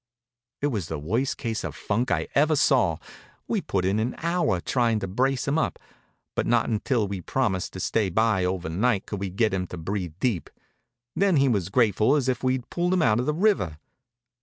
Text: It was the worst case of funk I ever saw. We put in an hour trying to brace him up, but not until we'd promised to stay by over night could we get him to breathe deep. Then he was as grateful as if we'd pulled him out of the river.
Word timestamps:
It 0.61 0.67
was 0.69 0.87
the 0.87 0.97
worst 0.97 1.37
case 1.37 1.63
of 1.63 1.75
funk 1.75 2.09
I 2.09 2.27
ever 2.33 2.55
saw. 2.55 2.97
We 3.47 3.61
put 3.61 3.85
in 3.85 3.99
an 3.99 4.15
hour 4.17 4.59
trying 4.59 4.99
to 5.01 5.07
brace 5.07 5.47
him 5.47 5.59
up, 5.59 5.77
but 6.33 6.47
not 6.47 6.67
until 6.67 7.07
we'd 7.07 7.27
promised 7.27 7.73
to 7.73 7.79
stay 7.79 8.09
by 8.09 8.43
over 8.43 8.67
night 8.67 9.05
could 9.05 9.19
we 9.19 9.29
get 9.29 9.53
him 9.53 9.67
to 9.67 9.77
breathe 9.77 10.13
deep. 10.19 10.49
Then 11.15 11.35
he 11.35 11.47
was 11.47 11.65
as 11.65 11.69
grateful 11.69 12.15
as 12.15 12.27
if 12.27 12.43
we'd 12.43 12.67
pulled 12.71 12.95
him 12.95 13.03
out 13.03 13.19
of 13.19 13.27
the 13.27 13.33
river. 13.35 13.77